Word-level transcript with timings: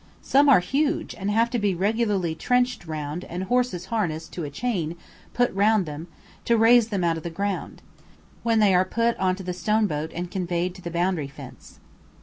Some 0.23 0.49
are 0.49 0.61
huge 0.61 1.13
and 1.13 1.29
have 1.29 1.51
to 1.51 1.59
be 1.59 1.75
regularly 1.75 2.33
trenched 2.33 2.87
round 2.87 3.23
and 3.25 3.43
horses 3.43 3.85
harnessed 3.93 4.33
to 4.33 4.43
a 4.43 4.49
chain 4.49 4.95
put 5.35 5.53
round 5.53 5.85
them 5.85 6.07
to 6.45 6.57
raise 6.57 6.87
them 6.87 7.03
out 7.03 7.17
of 7.17 7.21
the 7.23 7.29
ground; 7.29 7.83
when 8.41 8.57
they 8.57 8.73
are 8.73 8.83
put 8.83 9.15
on 9.17 9.35
to 9.35 9.43
the 9.43 9.53
stone 9.53 9.85
boat 9.85 10.09
and 10.15 10.31
conveyed 10.31 10.73
to 10.73 10.81
the 10.81 10.89
boundary 10.89 11.27
fence. 11.27 11.77